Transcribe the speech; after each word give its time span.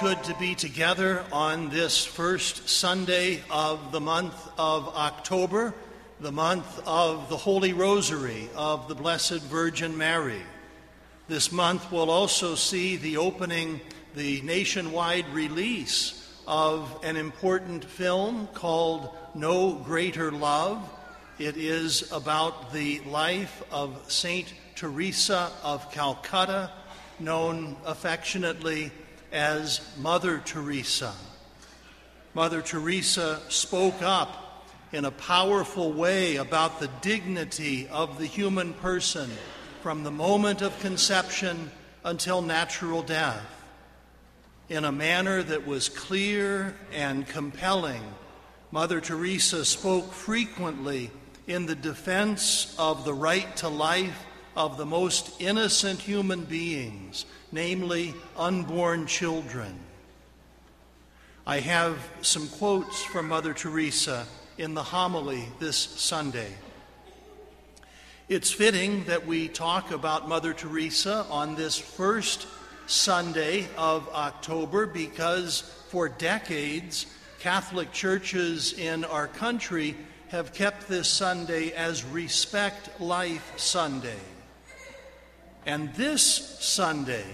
good 0.00 0.24
to 0.24 0.34
be 0.36 0.54
together 0.54 1.22
on 1.30 1.68
this 1.68 2.06
first 2.06 2.66
Sunday 2.70 3.42
of 3.50 3.92
the 3.92 4.00
month 4.00 4.48
of 4.56 4.88
October, 4.96 5.74
the 6.20 6.32
month 6.32 6.80
of 6.86 7.28
the 7.28 7.36
Holy 7.36 7.74
Rosary 7.74 8.48
of 8.56 8.88
the 8.88 8.94
Blessed 8.94 9.42
Virgin 9.42 9.98
Mary. 9.98 10.40
This 11.28 11.52
month 11.52 11.92
will 11.92 12.08
also 12.08 12.54
see 12.54 12.96
the 12.96 13.18
opening, 13.18 13.78
the 14.16 14.40
nationwide 14.40 15.28
release 15.34 16.34
of 16.46 16.98
an 17.04 17.18
important 17.18 17.84
film 17.84 18.48
called 18.54 19.14
No 19.34 19.74
Greater 19.74 20.32
Love. 20.32 20.82
It 21.38 21.58
is 21.58 22.10
about 22.10 22.72
the 22.72 23.00
life 23.00 23.62
of 23.70 24.10
Saint 24.10 24.54
Teresa 24.76 25.52
of 25.62 25.92
Calcutta, 25.92 26.70
known 27.18 27.76
affectionately 27.84 28.92
as 29.32 29.80
Mother 29.98 30.38
Teresa. 30.44 31.14
Mother 32.34 32.62
Teresa 32.62 33.40
spoke 33.48 34.02
up 34.02 34.66
in 34.92 35.04
a 35.04 35.10
powerful 35.10 35.92
way 35.92 36.36
about 36.36 36.80
the 36.80 36.90
dignity 37.00 37.88
of 37.88 38.18
the 38.18 38.26
human 38.26 38.72
person 38.74 39.30
from 39.82 40.02
the 40.02 40.10
moment 40.10 40.62
of 40.62 40.78
conception 40.80 41.70
until 42.04 42.42
natural 42.42 43.02
death 43.02 43.60
in 44.68 44.84
a 44.84 44.92
manner 44.92 45.42
that 45.42 45.66
was 45.66 45.88
clear 45.88 46.74
and 46.92 47.26
compelling. 47.26 48.02
Mother 48.70 49.00
Teresa 49.00 49.64
spoke 49.64 50.12
frequently 50.12 51.10
in 51.48 51.66
the 51.66 51.74
defense 51.74 52.74
of 52.78 53.04
the 53.04 53.12
right 53.12 53.56
to 53.56 53.68
life 53.68 54.24
of 54.56 54.76
the 54.76 54.86
most 54.86 55.40
innocent 55.40 56.00
human 56.00 56.44
beings 56.44 57.24
namely 57.52 58.14
unborn 58.36 59.06
children. 59.06 59.78
I 61.46 61.60
have 61.60 61.98
some 62.22 62.48
quotes 62.48 63.02
from 63.02 63.28
Mother 63.28 63.52
Teresa 63.52 64.26
in 64.58 64.74
the 64.74 64.82
homily 64.82 65.44
this 65.58 65.76
Sunday. 65.76 66.52
It's 68.28 68.52
fitting 68.52 69.04
that 69.04 69.26
we 69.26 69.48
talk 69.48 69.90
about 69.90 70.28
Mother 70.28 70.52
Teresa 70.52 71.26
on 71.30 71.56
this 71.56 71.76
first 71.76 72.46
Sunday 72.86 73.66
of 73.76 74.08
October 74.10 74.86
because 74.86 75.62
for 75.88 76.08
decades, 76.08 77.06
Catholic 77.40 77.90
churches 77.90 78.72
in 78.74 79.04
our 79.04 79.26
country 79.26 79.96
have 80.28 80.54
kept 80.54 80.88
this 80.88 81.08
Sunday 81.08 81.72
as 81.72 82.04
Respect 82.04 83.00
Life 83.00 83.54
Sunday. 83.56 84.18
And 85.66 85.92
this 85.94 86.22
Sunday 86.60 87.26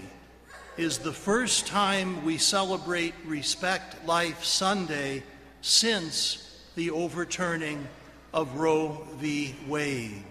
is 0.75 0.97
the 0.97 1.13
first 1.13 1.65
time 1.65 2.25
we 2.25 2.37
celebrate 2.37 3.13
Respect 3.25 4.05
Life 4.05 4.43
Sunday 4.43 5.23
since 5.61 6.61
the 6.75 6.91
overturning 6.91 7.87
of 8.33 8.55
Roe 8.57 9.07
v. 9.15 9.55
Wade. 9.65 10.23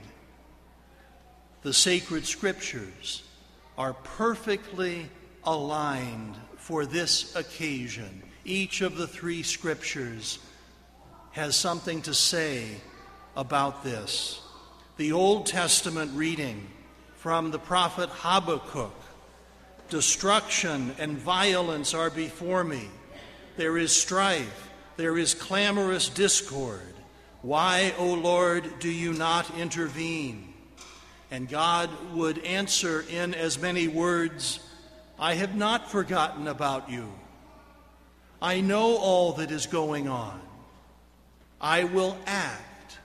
The 1.63 1.73
sacred 1.73 2.27
scriptures 2.27 3.23
are 3.79 3.95
perfectly 3.95 5.09
aligned 5.45 6.37
for 6.59 6.85
this 6.85 7.35
occasion. 7.35 8.23
Each 8.45 8.83
of 8.83 8.99
the 8.99 9.07
three 9.09 9.43
scriptures 9.43 10.39
has 11.33 11.57
something 11.57 12.03
to 12.03 12.13
say 12.13 12.67
about 13.37 13.83
this. 13.83 14.41
The 14.99 15.13
Old 15.13 15.47
Testament 15.47 16.13
reading 16.15 16.69
from 17.17 17.51
the 17.51 17.59
prophet 17.59 18.09
Habakkuk 18.11 18.93
Destruction 19.89 20.97
and 20.99 21.17
violence 21.17 21.95
are 21.95 22.11
before 22.11 22.65
me. 22.65 22.89
There 23.57 23.79
is 23.79 23.93
strife, 23.93 24.69
there 24.97 25.17
is 25.17 25.33
clamorous 25.33 26.09
discord. 26.09 26.81
Why, 27.43 27.95
O 27.97 28.15
Lord, 28.15 28.81
do 28.81 28.91
you 28.91 29.13
not 29.13 29.57
intervene? 29.57 30.55
And 31.31 31.49
God 31.49 31.89
would 32.15 32.39
answer 32.39 33.05
in 33.09 33.33
as 33.35 33.61
many 33.61 33.87
words 33.87 34.59
I 35.19 35.35
have 35.35 35.55
not 35.55 35.91
forgotten 35.91 36.49
about 36.49 36.91
you. 36.91 37.13
I 38.43 38.61
know 38.61 38.97
all 38.97 39.35
that 39.35 39.53
is 39.53 39.67
going 39.67 40.09
on. 40.09 40.41
I 41.61 41.85
will 41.85 42.19
act. 42.27 42.99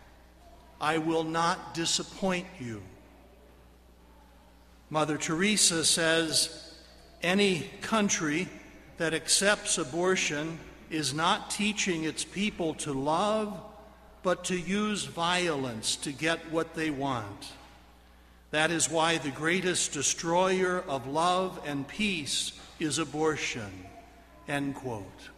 I 0.80 0.98
will 0.98 1.24
not 1.24 1.76
disappoint 1.76 2.48
you. 2.60 2.82
Mother 4.92 5.18
Teresa 5.18 5.86
says 5.86 6.70
any 7.24 7.70
country 7.80 8.50
that 8.98 9.14
accepts 9.14 9.78
abortion 9.78 10.60
is 10.90 11.14
not 11.14 11.50
teaching 11.50 12.04
its 12.04 12.26
people 12.26 12.74
to 12.74 12.92
love, 12.92 13.58
but 14.22 14.44
to 14.44 14.60
use 14.60 15.06
violence 15.06 15.96
to 15.96 16.12
get 16.12 16.52
what 16.52 16.76
they 16.76 16.90
want. 16.90 17.54
That 18.52 18.70
is 18.70 18.90
why 18.90 19.18
the 19.18 19.32
greatest 19.32 19.94
destroyer 19.94 20.84
of 20.86 21.08
love 21.08 21.62
and 21.66 21.88
peace 21.88 22.52
is 22.78 23.00
abortion. 23.00 23.86
End 24.50 24.76
quote. 24.76 25.30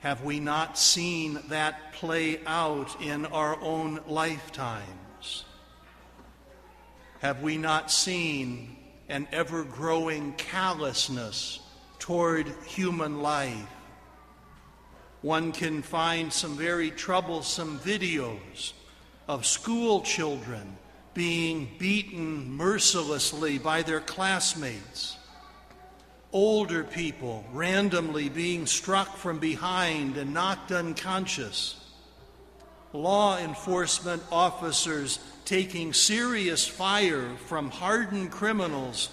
Have 0.00 0.24
we 0.24 0.40
not 0.40 0.78
seen 0.78 1.38
that 1.48 1.92
play 1.92 2.40
out 2.46 2.98
in 3.02 3.26
our 3.26 3.60
own 3.60 4.00
lifetimes? 4.06 5.44
Have 7.20 7.42
we 7.42 7.56
not 7.56 7.90
seen 7.90 8.76
an 9.08 9.26
ever 9.32 9.64
growing 9.64 10.34
callousness 10.34 11.60
toward 11.98 12.46
human 12.66 13.22
life? 13.22 13.68
One 15.22 15.52
can 15.52 15.80
find 15.80 16.30
some 16.30 16.56
very 16.56 16.90
troublesome 16.90 17.78
videos 17.78 18.74
of 19.28 19.46
school 19.46 20.02
children 20.02 20.76
being 21.14 21.70
beaten 21.78 22.50
mercilessly 22.52 23.56
by 23.56 23.80
their 23.80 24.00
classmates, 24.00 25.16
older 26.32 26.84
people 26.84 27.46
randomly 27.50 28.28
being 28.28 28.66
struck 28.66 29.16
from 29.16 29.38
behind 29.38 30.18
and 30.18 30.34
knocked 30.34 30.70
unconscious, 30.70 31.85
law 32.96 33.38
enforcement 33.38 34.22
officers 34.32 35.18
taking 35.44 35.92
serious 35.92 36.66
fire 36.66 37.28
from 37.46 37.70
hardened 37.70 38.30
criminals 38.32 39.10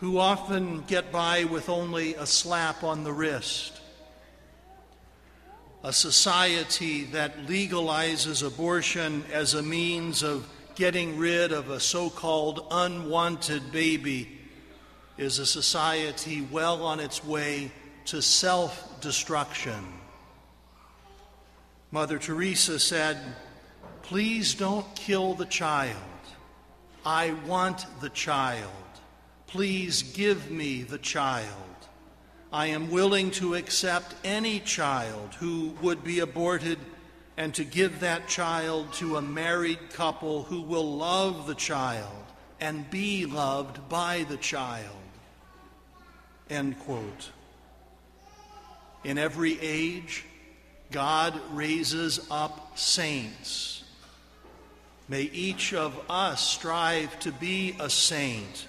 who 0.00 0.18
often 0.18 0.82
get 0.82 1.12
by 1.12 1.44
with 1.44 1.68
only 1.68 2.14
a 2.14 2.26
slap 2.26 2.82
on 2.82 3.04
the 3.04 3.12
wrist. 3.12 3.80
A 5.84 5.92
society 5.92 7.04
that 7.04 7.46
legalizes 7.46 8.46
abortion 8.46 9.24
as 9.32 9.54
a 9.54 9.62
means 9.62 10.22
of 10.22 10.48
getting 10.74 11.18
rid 11.18 11.52
of 11.52 11.70
a 11.70 11.80
so 11.80 12.10
called 12.10 12.66
unwanted 12.70 13.72
baby 13.72 14.40
is 15.18 15.38
a 15.38 15.46
society 15.46 16.46
well 16.50 16.84
on 16.84 17.00
its 17.00 17.24
way 17.24 17.70
to 18.06 18.20
self 18.20 19.00
destruction. 19.00 20.01
Mother 21.92 22.18
Teresa 22.18 22.80
said, 22.80 23.18
Please 24.00 24.54
don't 24.54 24.96
kill 24.96 25.34
the 25.34 25.44
child. 25.44 25.96
I 27.04 27.34
want 27.46 27.84
the 28.00 28.08
child. 28.08 28.70
Please 29.46 30.02
give 30.02 30.50
me 30.50 30.84
the 30.84 30.96
child. 30.96 31.46
I 32.50 32.68
am 32.68 32.90
willing 32.90 33.30
to 33.32 33.56
accept 33.56 34.14
any 34.24 34.58
child 34.60 35.34
who 35.34 35.74
would 35.82 36.02
be 36.02 36.20
aborted 36.20 36.78
and 37.36 37.54
to 37.54 37.64
give 37.64 38.00
that 38.00 38.26
child 38.26 38.94
to 38.94 39.18
a 39.18 39.22
married 39.22 39.90
couple 39.90 40.44
who 40.44 40.62
will 40.62 40.96
love 40.96 41.46
the 41.46 41.54
child 41.54 42.24
and 42.58 42.90
be 42.90 43.26
loved 43.26 43.86
by 43.90 44.24
the 44.30 44.38
child. 44.38 44.96
End 46.48 46.78
quote. 46.80 47.30
In 49.04 49.18
every 49.18 49.60
age, 49.60 50.24
God 50.92 51.40
raises 51.52 52.26
up 52.30 52.78
saints 52.78 53.72
May 55.12 55.24
each 55.24 55.74
of 55.74 55.98
us 56.08 56.40
strive 56.40 57.18
to 57.20 57.32
be 57.32 57.76
a 57.78 57.90
saint 57.90 58.66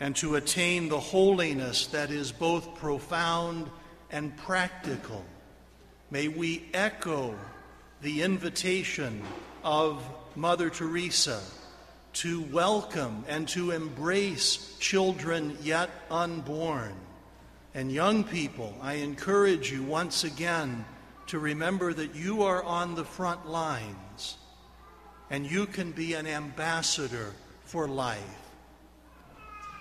and 0.00 0.16
to 0.16 0.36
attain 0.36 0.88
the 0.88 0.98
holiness 0.98 1.86
that 1.88 2.10
is 2.10 2.32
both 2.32 2.76
profound 2.76 3.68
and 4.10 4.34
practical. 4.38 5.22
May 6.10 6.28
we 6.28 6.64
echo 6.72 7.34
the 8.00 8.22
invitation 8.22 9.22
of 9.62 10.02
Mother 10.34 10.70
Teresa 10.70 11.42
to 12.14 12.40
welcome 12.44 13.24
and 13.28 13.46
to 13.48 13.72
embrace 13.72 14.76
children 14.78 15.58
yet 15.62 15.90
unborn. 16.10 16.94
And 17.74 17.92
young 17.92 18.24
people, 18.24 18.74
I 18.80 18.94
encourage 18.94 19.70
you 19.70 19.82
once 19.82 20.24
again 20.24 20.86
to 21.30 21.38
remember 21.38 21.92
that 21.94 22.14
you 22.14 22.42
are 22.42 22.62
on 22.62 22.94
the 22.94 23.04
front 23.04 23.48
lines 23.48 24.36
and 25.30 25.48
you 25.48 25.66
can 25.66 25.92
be 25.92 26.14
an 26.14 26.26
ambassador 26.26 27.32
for 27.64 27.86
life. 27.88 28.18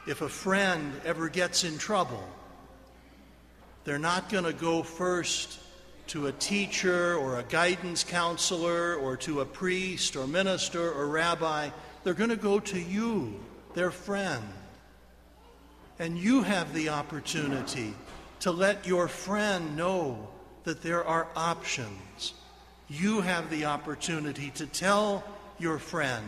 If 0.08 0.22
a 0.22 0.30
friend 0.30 0.94
ever 1.06 1.28
gets 1.28 1.64
in 1.64 1.78
trouble, 1.78 2.24
They're 3.90 3.98
not 3.98 4.30
going 4.30 4.44
to 4.44 4.54
go 4.54 4.84
first 4.84 5.60
to 6.10 6.28
a 6.28 6.32
teacher 6.32 7.16
or 7.16 7.40
a 7.40 7.44
guidance 7.44 8.04
counselor 8.04 8.94
or 8.94 9.18
to 9.18 9.42
a 9.42 9.46
priest 9.46 10.16
or 10.16 10.28
minister 10.28 10.92
or 10.92 11.08
rabbi. 11.08 11.72
They're 12.04 12.14
going 12.14 12.30
to 12.30 12.36
go 12.36 12.60
to 12.60 12.80
you, 12.80 13.40
their 13.74 13.90
friend. 13.90 14.44
And 15.98 16.20
you 16.20 16.44
have 16.44 16.72
the 16.76 16.90
opportunity 16.90 17.96
to 18.42 18.52
let 18.52 18.86
your 18.86 19.08
friend 19.08 19.76
know 19.76 20.30
that 20.70 20.84
there 20.84 21.04
are 21.04 21.26
options. 21.36 22.36
You 22.90 23.22
have 23.22 23.50
the 23.50 23.66
opportunity 23.66 24.52
to 24.52 24.68
tell 24.68 25.24
your 25.58 25.80
friend 25.80 26.28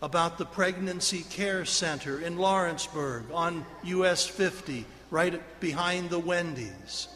about 0.00 0.38
the 0.38 0.44
Pregnancy 0.44 1.24
Care 1.30 1.64
Center 1.64 2.20
in 2.20 2.36
Lawrenceburg 2.36 3.24
on 3.34 3.66
US 3.82 4.24
50, 4.24 4.84
right 5.10 5.42
behind 5.58 6.10
the 6.10 6.18
Wendy's. 6.20 7.08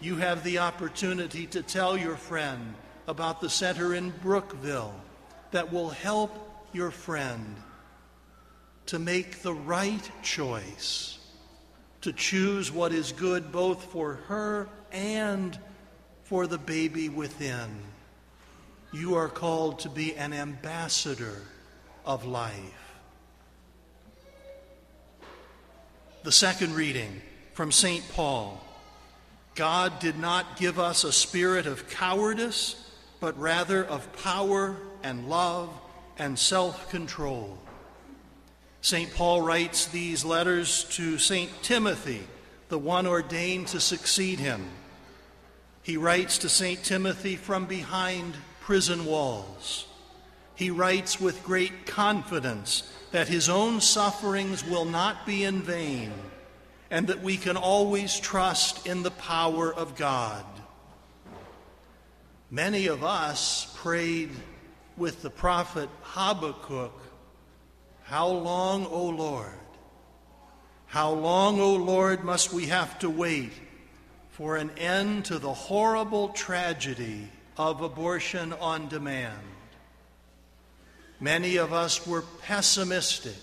You 0.00 0.16
have 0.16 0.42
the 0.42 0.58
opportunity 0.58 1.46
to 1.46 1.62
tell 1.62 1.96
your 1.96 2.16
friend 2.16 2.74
about 3.06 3.40
the 3.40 3.48
center 3.48 3.94
in 3.94 4.10
Brookville 4.20 4.96
that 5.52 5.72
will 5.72 5.90
help 5.90 6.66
your 6.72 6.90
friend 6.90 7.54
to 8.86 8.98
make 8.98 9.42
the 9.42 9.54
right 9.54 10.10
choice, 10.24 11.20
to 12.00 12.12
choose 12.12 12.72
what 12.72 12.92
is 12.92 13.12
good 13.12 13.52
both 13.52 13.84
for 13.92 14.14
her 14.26 14.68
and 14.90 15.56
for 16.34 16.48
the 16.48 16.58
baby 16.58 17.08
within. 17.08 17.70
You 18.92 19.14
are 19.14 19.28
called 19.28 19.78
to 19.78 19.88
be 19.88 20.16
an 20.16 20.32
ambassador 20.32 21.42
of 22.04 22.24
life. 22.24 22.92
The 26.24 26.32
second 26.32 26.74
reading 26.74 27.22
from 27.52 27.70
St. 27.70 28.02
Paul 28.14 28.60
God 29.54 30.00
did 30.00 30.18
not 30.18 30.56
give 30.56 30.80
us 30.80 31.04
a 31.04 31.12
spirit 31.12 31.66
of 31.66 31.88
cowardice, 31.88 32.84
but 33.20 33.38
rather 33.38 33.84
of 33.84 34.12
power 34.24 34.76
and 35.04 35.28
love 35.28 35.70
and 36.18 36.36
self 36.36 36.90
control. 36.90 37.56
St. 38.80 39.14
Paul 39.14 39.40
writes 39.40 39.86
these 39.86 40.24
letters 40.24 40.82
to 40.96 41.16
St. 41.16 41.62
Timothy, 41.62 42.26
the 42.70 42.78
one 42.78 43.06
ordained 43.06 43.68
to 43.68 43.78
succeed 43.78 44.40
him. 44.40 44.68
He 45.84 45.98
writes 45.98 46.38
to 46.38 46.48
St. 46.48 46.82
Timothy 46.82 47.36
from 47.36 47.66
behind 47.66 48.34
prison 48.62 49.04
walls. 49.04 49.86
He 50.54 50.70
writes 50.70 51.20
with 51.20 51.44
great 51.44 51.84
confidence 51.84 52.90
that 53.12 53.28
his 53.28 53.50
own 53.50 53.82
sufferings 53.82 54.64
will 54.64 54.86
not 54.86 55.26
be 55.26 55.44
in 55.44 55.60
vain 55.60 56.10
and 56.90 57.08
that 57.08 57.22
we 57.22 57.36
can 57.36 57.58
always 57.58 58.18
trust 58.18 58.86
in 58.86 59.02
the 59.02 59.10
power 59.10 59.72
of 59.74 59.94
God. 59.94 60.46
Many 62.50 62.86
of 62.86 63.04
us 63.04 63.70
prayed 63.76 64.30
with 64.96 65.20
the 65.20 65.28
prophet 65.28 65.90
Habakkuk, 66.00 66.98
How 68.04 68.28
long, 68.28 68.86
O 68.86 69.04
Lord? 69.04 69.50
How 70.86 71.10
long, 71.10 71.60
O 71.60 71.74
Lord, 71.74 72.24
must 72.24 72.54
we 72.54 72.66
have 72.66 72.98
to 73.00 73.10
wait 73.10 73.52
for 74.34 74.56
an 74.56 74.68
end 74.76 75.24
to 75.24 75.38
the 75.38 75.52
horrible 75.52 76.28
tragedy 76.30 77.28
of 77.56 77.82
abortion 77.82 78.52
on 78.54 78.88
demand? 78.88 79.38
Many 81.20 81.56
of 81.56 81.72
us 81.72 82.04
were 82.04 82.24
pessimistic. 82.42 83.36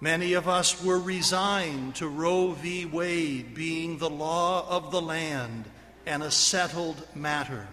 Many 0.00 0.34
of 0.34 0.48
us 0.48 0.82
were 0.84 1.00
resigned 1.00 1.96
to 1.96 2.06
Roe 2.06 2.52
v. 2.52 2.86
Wade 2.86 3.52
being 3.52 3.98
the 3.98 4.08
law 4.08 4.64
of 4.68 4.92
the 4.92 5.02
land 5.02 5.64
and 6.06 6.22
a 6.22 6.30
settled 6.30 7.04
matter. 7.16 7.66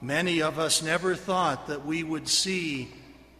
Many 0.00 0.42
of 0.42 0.58
us 0.58 0.82
never 0.82 1.14
thought 1.14 1.68
that 1.68 1.86
we 1.86 2.02
would 2.02 2.28
see 2.28 2.92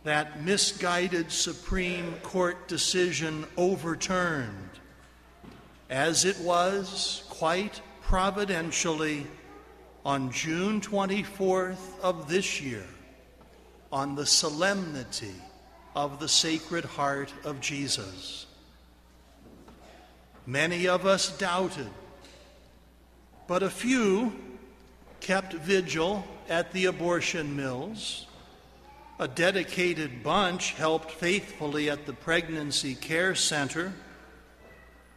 that 0.05 0.45
misguided 0.45 1.33
Supreme 1.33 2.15
Court 2.23 2.69
decision 2.69 3.47
overturned. 3.57 4.68
As 5.91 6.25
it 6.25 6.39
was, 6.41 7.25
quite 7.31 7.81
providentially, 8.03 9.27
on 10.05 10.31
June 10.31 10.81
24th 10.81 12.01
of 12.03 12.29
this 12.29 12.61
year, 12.61 12.87
on 13.91 14.15
the 14.15 14.27
solemnity 14.27 15.35
of 15.95 16.21
the 16.21 16.29
Sacred 16.29 16.85
Heart 16.85 17.33
of 17.45 17.61
Jesus. 17.61 18.47
Many 20.47 20.89
of 20.89 21.07
us 21.07 21.37
doubted, 21.37 21.91
but 23.47 23.63
a 23.63 23.71
few 23.71 24.33
kept 25.21 25.53
vigil 25.55 26.25
at 26.49 26.73
the 26.73 26.87
abortion 26.87 27.57
mills. 27.57 28.27
A 29.19 29.27
dedicated 29.27 30.23
bunch 30.23 30.73
helped 30.75 31.11
faithfully 31.11 31.91
at 31.91 32.07
the 32.07 32.13
Pregnancy 32.13 32.95
Care 32.95 33.35
Center. 33.35 33.93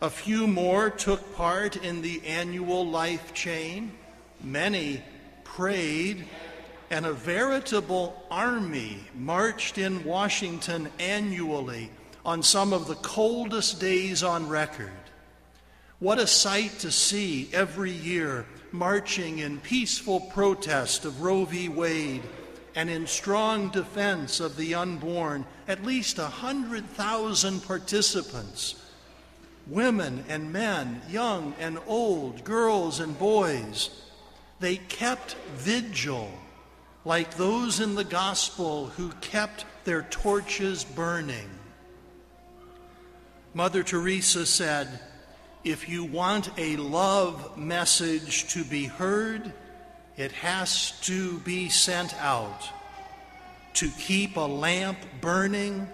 A 0.01 0.09
few 0.09 0.47
more 0.47 0.89
took 0.89 1.35
part 1.35 1.75
in 1.75 2.01
the 2.01 2.25
annual 2.25 2.87
life 2.87 3.35
chain. 3.35 3.91
Many 4.43 5.03
prayed 5.43 6.25
and 6.89 7.05
a 7.05 7.13
veritable 7.13 8.25
army 8.31 8.97
marched 9.13 9.77
in 9.77 10.03
Washington 10.03 10.89
annually 10.97 11.91
on 12.25 12.41
some 12.41 12.73
of 12.73 12.87
the 12.87 12.95
coldest 12.95 13.79
days 13.79 14.23
on 14.23 14.49
record. 14.49 14.91
What 15.99 16.17
a 16.17 16.25
sight 16.25 16.79
to 16.79 16.91
see 16.91 17.47
every 17.53 17.91
year 17.91 18.47
marching 18.71 19.37
in 19.37 19.59
peaceful 19.59 20.19
protest 20.19 21.05
of 21.05 21.21
Roe 21.21 21.45
v. 21.45 21.69
Wade 21.69 22.23
and 22.73 22.89
in 22.89 23.05
strong 23.05 23.69
defense 23.69 24.39
of 24.39 24.57
the 24.57 24.73
unborn, 24.73 25.45
at 25.67 25.85
least 25.85 26.17
a 26.17 26.23
100,000 26.23 27.63
participants 27.63 28.75
women 29.71 30.25
and 30.27 30.51
men, 30.51 31.01
young 31.09 31.55
and 31.59 31.79
old, 31.87 32.43
girls 32.43 32.99
and 32.99 33.17
boys. 33.17 33.89
They 34.59 34.75
kept 34.75 35.35
vigil 35.55 36.29
like 37.05 37.35
those 37.35 37.79
in 37.79 37.95
the 37.95 38.03
gospel 38.03 38.87
who 38.87 39.09
kept 39.21 39.65
their 39.85 40.03
torches 40.03 40.83
burning. 40.83 41.49
Mother 43.53 43.81
Teresa 43.81 44.45
said, 44.45 44.87
If 45.63 45.89
you 45.89 46.03
want 46.03 46.49
a 46.57 46.75
love 46.77 47.57
message 47.57 48.53
to 48.53 48.63
be 48.63 48.85
heard, 48.85 49.51
it 50.17 50.31
has 50.33 50.91
to 51.01 51.39
be 51.39 51.69
sent 51.69 52.13
out. 52.21 52.69
To 53.75 53.89
keep 53.97 54.35
a 54.35 54.41
lamp 54.41 54.99
burning, 55.21 55.87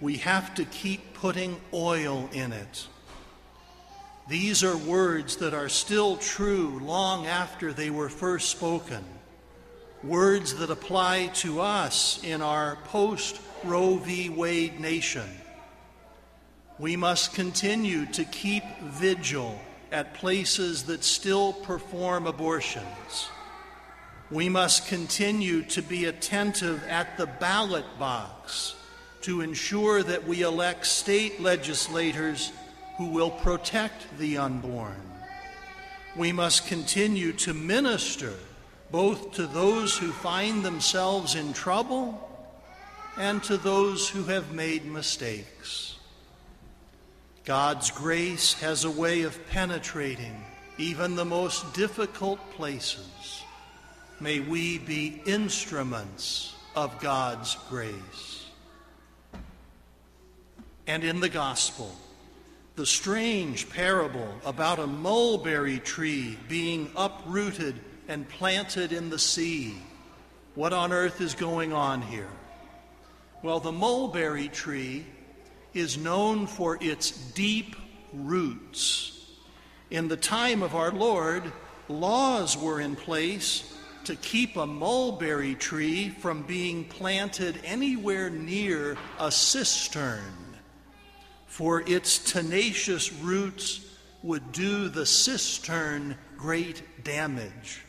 we 0.00 0.18
have 0.18 0.54
to 0.54 0.64
keep 0.66 1.14
putting 1.14 1.60
oil 1.72 2.28
in 2.32 2.52
it. 2.52 2.86
These 4.28 4.64
are 4.64 4.76
words 4.76 5.36
that 5.36 5.54
are 5.54 5.68
still 5.68 6.16
true 6.16 6.80
long 6.82 7.26
after 7.26 7.72
they 7.72 7.90
were 7.90 8.08
first 8.08 8.50
spoken 8.50 9.04
words 10.04 10.54
that 10.56 10.70
apply 10.70 11.28
to 11.28 11.60
us 11.60 12.22
in 12.22 12.42
our 12.42 12.76
post 12.84 13.40
Roe 13.64 13.96
v. 13.96 14.28
Wade 14.28 14.78
nation. 14.78 15.28
We 16.78 16.96
must 16.96 17.34
continue 17.34 18.04
to 18.06 18.24
keep 18.24 18.64
vigil 18.80 19.58
at 19.90 20.14
places 20.14 20.84
that 20.84 21.04
still 21.04 21.52
perform 21.52 22.26
abortions. 22.26 23.28
We 24.30 24.48
must 24.48 24.88
continue 24.88 25.62
to 25.62 25.82
be 25.82 26.06
attentive 26.06 26.82
at 26.88 27.16
the 27.16 27.26
ballot 27.26 27.86
box 27.98 28.74
to 29.22 29.40
ensure 29.40 30.02
that 30.02 30.26
we 30.26 30.42
elect 30.42 30.86
state 30.86 31.40
legislators 31.40 32.52
who 32.96 33.06
will 33.06 33.30
protect 33.30 34.18
the 34.18 34.38
unborn. 34.38 35.00
We 36.16 36.32
must 36.32 36.66
continue 36.66 37.32
to 37.32 37.54
minister 37.54 38.34
both 38.90 39.32
to 39.32 39.46
those 39.46 39.98
who 39.98 40.12
find 40.12 40.64
themselves 40.64 41.34
in 41.34 41.52
trouble 41.52 42.30
and 43.16 43.42
to 43.44 43.56
those 43.56 44.08
who 44.08 44.24
have 44.24 44.52
made 44.52 44.84
mistakes. 44.84 45.96
God's 47.44 47.90
grace 47.90 48.54
has 48.54 48.84
a 48.84 48.90
way 48.90 49.22
of 49.22 49.46
penetrating 49.48 50.44
even 50.78 51.14
the 51.14 51.24
most 51.24 51.74
difficult 51.74 52.38
places. 52.52 53.42
May 54.20 54.40
we 54.40 54.78
be 54.78 55.20
instruments 55.26 56.54
of 56.74 57.00
God's 57.00 57.56
grace. 57.68 58.46
And 60.86 61.04
in 61.04 61.20
the 61.20 61.28
gospel, 61.28 61.94
the 62.76 62.86
strange 62.86 63.68
parable 63.70 64.34
about 64.44 64.80
a 64.80 64.86
mulberry 64.86 65.78
tree 65.78 66.36
being 66.48 66.90
uprooted 66.96 67.78
and 68.08 68.28
planted 68.28 68.92
in 68.92 69.10
the 69.10 69.18
sea. 69.18 69.76
What 70.54 70.72
on 70.72 70.92
earth 70.92 71.20
is 71.20 71.34
going 71.34 71.72
on 71.72 72.02
here? 72.02 72.30
Well, 73.42 73.60
the 73.60 73.72
mulberry 73.72 74.48
tree 74.48 75.06
is 75.72 75.98
known 75.98 76.46
for 76.46 76.78
its 76.80 77.10
deep 77.10 77.76
roots. 78.12 79.30
In 79.90 80.08
the 80.08 80.16
time 80.16 80.62
of 80.62 80.74
our 80.74 80.90
Lord, 80.90 81.44
laws 81.88 82.56
were 82.56 82.80
in 82.80 82.96
place 82.96 83.76
to 84.04 84.16
keep 84.16 84.56
a 84.56 84.66
mulberry 84.66 85.54
tree 85.54 86.10
from 86.10 86.42
being 86.42 86.84
planted 86.84 87.60
anywhere 87.64 88.30
near 88.30 88.96
a 89.18 89.30
cistern, 89.30 90.22
for 91.54 91.84
its 91.86 92.18
tenacious 92.18 93.12
roots 93.12 93.80
would 94.24 94.50
do 94.50 94.88
the 94.88 95.06
cistern 95.06 96.16
great 96.36 96.82
damage. 97.04 97.84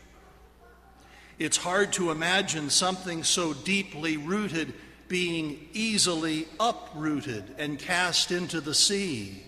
It's 1.39 1.57
hard 1.57 1.91
to 1.93 2.11
imagine 2.11 2.69
something 2.69 3.23
so 3.23 3.53
deeply 3.53 4.17
rooted 4.17 4.71
being 5.07 5.67
easily 5.73 6.47
uprooted 6.59 7.55
and 7.57 7.79
cast 7.79 8.31
into 8.31 8.61
the 8.61 8.75
sea. 8.75 9.41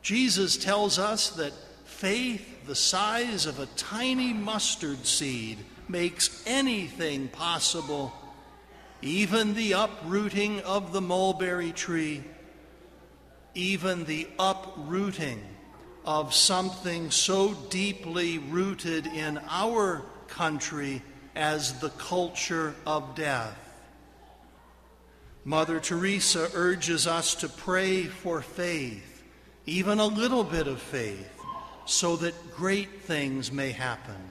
Jesus 0.00 0.56
tells 0.56 1.00
us 1.00 1.30
that 1.30 1.52
faith 1.84 2.64
the 2.68 2.76
size 2.76 3.46
of 3.46 3.58
a 3.58 3.66
tiny 3.74 4.32
mustard 4.32 5.04
seed 5.04 5.58
makes 5.88 6.44
anything 6.46 7.26
possible, 7.26 8.12
even 9.02 9.54
the 9.54 9.72
uprooting 9.72 10.60
of 10.60 10.92
the 10.92 11.00
mulberry 11.00 11.72
tree, 11.72 12.22
even 13.58 14.04
the 14.04 14.28
uprooting 14.38 15.42
of 16.04 16.32
something 16.32 17.10
so 17.10 17.52
deeply 17.70 18.38
rooted 18.38 19.04
in 19.08 19.36
our 19.48 20.00
country 20.28 21.02
as 21.34 21.80
the 21.80 21.88
culture 21.90 22.72
of 22.86 23.16
death. 23.16 23.58
Mother 25.44 25.80
Teresa 25.80 26.48
urges 26.54 27.08
us 27.08 27.34
to 27.34 27.48
pray 27.48 28.04
for 28.04 28.42
faith, 28.42 29.24
even 29.66 29.98
a 29.98 30.06
little 30.06 30.44
bit 30.44 30.68
of 30.68 30.80
faith, 30.80 31.28
so 31.84 32.14
that 32.14 32.54
great 32.54 33.02
things 33.02 33.50
may 33.50 33.72
happen. 33.72 34.30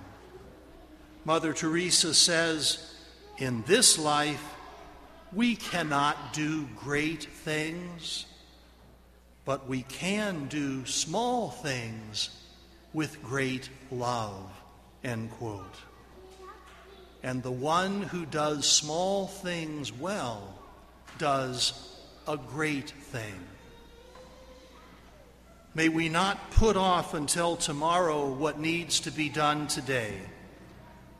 Mother 1.25 1.51
Teresa 1.51 2.13
says, 2.13 2.95
In 3.39 3.61
this 3.67 3.99
life, 3.99 4.55
we 5.33 5.57
cannot 5.57 6.31
do 6.31 6.65
great 6.77 7.23
things, 7.23 8.25
but 9.47 9.65
we 9.65 9.83
can 9.83 10.45
do 10.47 10.85
small 10.85 11.49
things 11.49 12.29
with 12.93 13.23
great 13.23 13.69
love. 13.89 14.51
End 15.05 15.31
quote. 15.31 15.77
And 17.23 17.41
the 17.41 17.51
one 17.51 18.01
who 18.01 18.25
does 18.25 18.69
small 18.69 19.27
things 19.27 19.93
well 19.93 20.53
does 21.17 21.95
a 22.27 22.35
great 22.35 22.89
thing. 22.89 23.39
May 25.73 25.87
we 25.87 26.09
not 26.09 26.51
put 26.51 26.75
off 26.75 27.13
until 27.13 27.55
tomorrow 27.55 28.29
what 28.29 28.59
needs 28.59 28.99
to 29.01 29.11
be 29.11 29.29
done 29.29 29.67
today. 29.67 30.15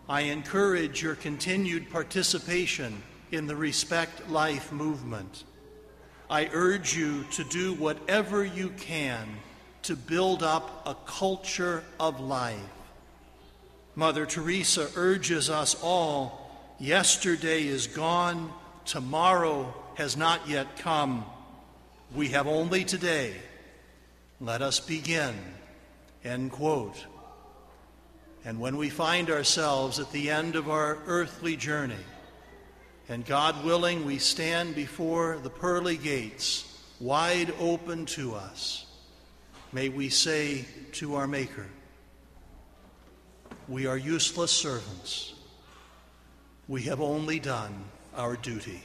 I 0.10 0.22
encourage 0.24 1.02
your 1.02 1.16
continued 1.16 1.90
participation 1.90 3.02
in 3.32 3.48
the 3.48 3.56
Respect 3.56 4.30
Life 4.30 4.74
movement. 4.74 5.46
I 6.30 6.50
urge 6.52 6.96
you 6.96 7.24
to 7.32 7.44
do 7.44 7.74
whatever 7.74 8.44
you 8.44 8.70
can 8.70 9.28
to 9.84 9.96
build 9.96 10.44
up 10.44 10.86
a 10.86 10.96
culture 11.10 11.84
of 12.00 12.20
life. 12.20 12.60
Mother 13.96 14.26
Teresa 14.26 14.90
urges 14.96 15.50
us 15.50 15.76
all 15.82 16.48
yesterday 16.80 17.66
is 17.66 17.88
gone, 17.88 18.52
tomorrow 18.86 19.74
has 19.96 20.16
not 20.16 20.48
yet 20.48 20.78
come. 20.78 21.26
We 22.14 22.30
have 22.30 22.48
only 22.48 22.84
today. 22.84 23.34
Let 24.40 24.62
us 24.62 24.80
begin. 24.80 25.36
End 26.24 26.52
quote. 26.52 27.06
And 28.46 28.60
when 28.60 28.78
we 28.78 28.90
find 28.90 29.30
ourselves 29.30 30.00
at 30.00 30.12
the 30.12 30.30
end 30.30 30.56
of 30.56 30.70
our 30.70 30.98
earthly 31.08 31.58
journey, 31.58 31.96
and 33.10 33.26
God 33.26 33.64
willing, 33.64 34.06
we 34.06 34.18
stand 34.18 34.76
before 34.76 35.38
the 35.42 35.50
pearly 35.50 35.98
gates, 35.98 36.82
wide 37.00 37.54
open 37.60 38.06
to 38.08 38.36
us, 38.36 38.86
may 39.72 39.90
we 39.90 40.10
say 40.10 40.66
to 40.94 41.16
our 41.16 41.28
Maker, 41.28 41.68
We 43.68 43.86
are 43.86 43.98
useless 43.98 44.52
servants. 44.52 45.34
We 46.68 46.84
have 46.84 47.00
only 47.00 47.40
done 47.40 47.86
our 48.14 48.36
duty. 48.36 48.82